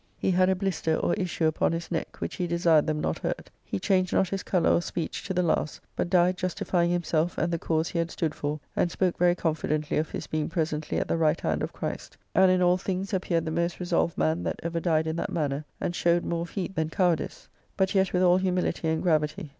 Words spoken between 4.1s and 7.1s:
not his colour or speech to the last, but died justifying